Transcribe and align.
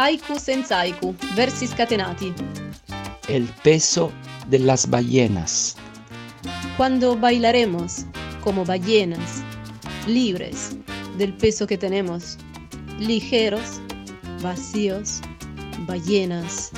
Haiku 0.00 0.38
senza 0.38 0.78
haiku, 0.78 1.14
versi 1.34 1.66
scatenati. 1.66 2.32
El 3.28 3.46
peso 3.62 4.10
de 4.48 4.58
las 4.58 4.88
ballenas. 4.88 5.76
Cuando 6.78 7.14
bailaremos 7.18 8.06
como 8.40 8.64
ballenas, 8.64 9.42
libres 10.06 10.74
del 11.18 11.34
peso 11.34 11.66
que 11.66 11.76
tenemos, 11.76 12.38
ligeros, 12.98 13.78
vacíos, 14.40 15.20
ballenas. 15.80 16.70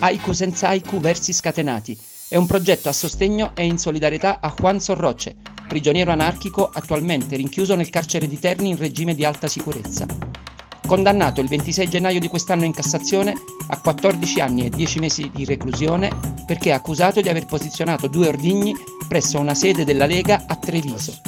Haiku 0.00 0.34
senza 0.34 0.68
haiku, 0.68 1.00
versi 1.00 1.32
scatenati. 1.32 1.98
È 2.28 2.36
un 2.36 2.46
progetto 2.46 2.90
a 2.90 2.92
sostegno 2.92 3.52
e 3.54 3.64
in 3.64 3.78
solidarietà 3.78 4.40
a 4.42 4.54
Juan 4.54 4.78
Sorroce, 4.78 5.36
prigioniero 5.68 6.12
anarchico 6.12 6.68
attualmente 6.68 7.34
rinchiuso 7.36 7.74
nel 7.76 7.88
carcere 7.88 8.28
di 8.28 8.38
Terni 8.38 8.68
in 8.68 8.76
regime 8.76 9.14
di 9.14 9.24
alta 9.24 9.48
sicurezza. 9.48 10.31
Condannato 10.86 11.40
il 11.40 11.48
26 11.48 11.88
gennaio 11.88 12.20
di 12.20 12.28
quest'anno 12.28 12.64
in 12.64 12.72
Cassazione 12.72 13.34
a 13.68 13.80
14 13.80 14.40
anni 14.40 14.66
e 14.66 14.70
10 14.70 14.98
mesi 14.98 15.30
di 15.32 15.44
reclusione 15.44 16.10
perché 16.44 16.70
è 16.70 16.72
accusato 16.72 17.20
di 17.20 17.28
aver 17.28 17.46
posizionato 17.46 18.08
due 18.08 18.28
ordigni 18.28 18.74
presso 19.08 19.38
una 19.38 19.54
sede 19.54 19.84
della 19.84 20.06
Lega 20.06 20.44
a 20.46 20.56
Treviso. 20.56 21.20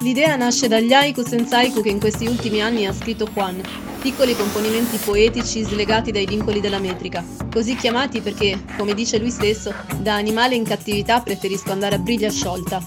L'idea 0.00 0.34
nasce 0.34 0.66
dagli 0.66 0.92
haiku 0.92 1.24
senza 1.24 1.58
haiku 1.58 1.80
che 1.80 1.88
in 1.88 2.00
questi 2.00 2.26
ultimi 2.26 2.60
anni 2.60 2.86
ha 2.86 2.92
scritto 2.92 3.28
Juan, 3.32 3.60
piccoli 4.00 4.34
componimenti 4.34 4.96
poetici 4.96 5.62
slegati 5.62 6.10
dai 6.10 6.26
vincoli 6.26 6.60
della 6.60 6.80
metrica, 6.80 7.24
così 7.50 7.76
chiamati 7.76 8.20
perché, 8.20 8.64
come 8.76 8.94
dice 8.94 9.18
lui 9.18 9.30
stesso, 9.30 9.72
da 10.00 10.16
animale 10.16 10.56
in 10.56 10.64
cattività 10.64 11.20
preferisco 11.20 11.70
andare 11.70 11.94
a 11.94 11.98
briglia 11.98 12.30
sciolta. 12.30 12.82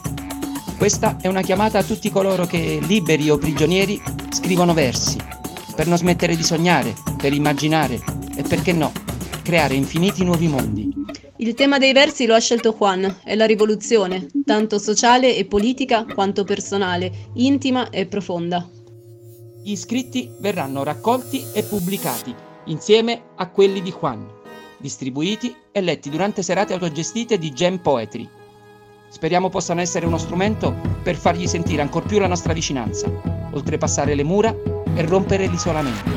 Questa 0.78 1.16
è 1.22 1.28
una 1.28 1.42
chiamata 1.42 1.80
a 1.80 1.84
tutti 1.84 2.10
coloro 2.12 2.46
che, 2.46 2.80
liberi 2.82 3.30
o 3.30 3.38
prigionieri, 3.38 4.02
scrivono 4.30 4.74
versi, 4.74 5.18
per 5.76 5.88
non 5.88 5.98
smettere 5.98 6.36
di 6.36 6.44
sognare, 6.44 6.94
per 7.18 7.34
immaginare 7.34 8.02
e 8.36 8.44
perché 8.44 8.72
no, 8.72 8.92
creare 9.44 9.76
infiniti 9.76 10.24
nuovi 10.24 10.48
mondi. 10.48 10.94
Il 11.38 11.54
tema 11.54 11.78
dei 11.78 11.92
versi 11.92 12.26
lo 12.26 12.34
ha 12.34 12.40
scelto 12.40 12.74
Juan, 12.78 13.20
è 13.24 13.36
la 13.36 13.46
rivoluzione, 13.46 14.28
tanto 14.46 14.80
sociale 14.80 15.36
e 15.36 15.46
politica 15.46 16.06
quanto 16.06 16.46
personale, 16.46 17.12
intima 17.34 17.90
e 17.90 18.06
profonda. 18.06 18.68
Gli 19.62 19.76
scritti 19.76 20.32
verranno 20.40 20.84
raccolti 20.84 21.44
e 21.54 21.64
pubblicati 21.64 22.34
insieme 22.66 23.22
a 23.36 23.50
quelli 23.50 23.82
di 23.82 23.92
Juan, 23.92 24.26
distribuiti 24.78 25.54
e 25.72 25.82
letti 25.82 26.10
durante 26.10 26.42
serate 26.42 26.74
autogestite 26.74 27.38
di 27.38 27.52
Jam 27.52 27.80
Poetry. 27.80 28.28
Speriamo 29.10 29.50
possano 29.50 29.82
essere 29.82 30.06
uno 30.06 30.18
strumento 30.18 30.74
per 31.04 31.16
fargli 31.16 31.48
sentire 31.48 31.82
ancor 31.82 32.06
più 32.06 32.20
la 32.20 32.28
nostra 32.28 32.54
vicinanza, 32.54 33.12
oltrepassare 33.52 34.16
le 34.16 34.24
mura 34.24 34.56
e 34.96 35.06
rompere 35.06 35.48
l'isolamento. 35.48 36.10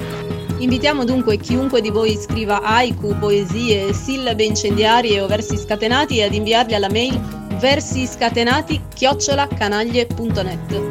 Invitiamo 0.58 1.04
dunque 1.04 1.36
chiunque 1.36 1.80
di 1.80 1.90
voi 1.90 2.16
scriva 2.16 2.62
haiku, 2.62 3.16
poesie, 3.18 3.92
sillabe 3.92 4.44
incendiarie 4.44 5.20
o 5.20 5.26
versi 5.26 5.56
scatenati 5.56 6.22
ad 6.22 6.34
inviarli 6.34 6.74
alla 6.74 6.90
mail 6.90 7.20
versiscatenati 7.60 8.80
chiocciolacanaglie.net. 8.94 10.82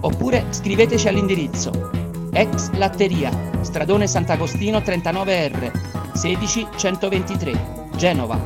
Oppure 0.00 0.44
scriveteci 0.50 1.08
all'indirizzo 1.08 1.98
ex 2.32 2.70
latteria, 2.72 3.30
stradone 3.62 4.06
Sant'Agostino 4.06 4.78
39R, 4.78 5.70
16123, 6.14 7.88
Genova. 7.96 8.38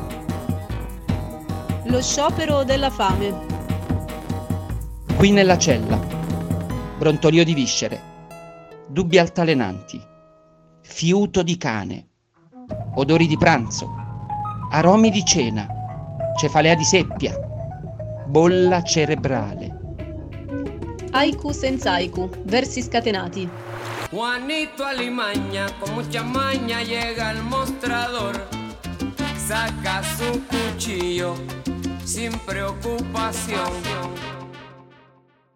Lo 1.83 2.01
sciopero 2.01 2.63
della 2.63 2.89
fame. 2.89 3.53
Qui 5.15 5.31
nella 5.31 5.57
cella. 5.57 5.99
Brontolio 6.97 7.43
di 7.43 7.53
viscere. 7.53 8.14
Dubbi 8.87 9.17
altalenanti. 9.17 9.99
Fiuto 10.81 11.41
di 11.41 11.57
cane. 11.57 12.07
Odori 12.95 13.25
di 13.27 13.37
pranzo. 13.37 13.89
Aromi 14.71 15.09
di 15.09 15.23
cena. 15.25 15.67
Cefalea 16.37 16.75
di 16.75 16.83
seppia. 16.83 17.33
Bolla 18.27 18.83
cerebrale. 18.83 19.73
Haiku 21.11 21.51
senza 21.51 21.93
haiku, 21.93 22.29
versi 22.43 22.81
scatenati. 22.81 23.49
Juanito 24.11 24.83
Alimaña 24.83 25.65
con 25.79 25.93
mucha 25.95 26.21
maña 26.21 26.83
llega 26.83 27.29
al 27.29 27.41
mostrador, 27.43 28.47
saca 29.35 30.03
su 30.03 30.41
cuchillo 30.45 31.35
sin 32.03 32.31
preocupación. 32.45 33.71